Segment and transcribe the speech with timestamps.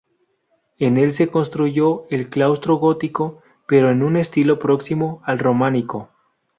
[0.79, 6.09] En el se construyó el claustro gótico pero en un estilo próximo al románico.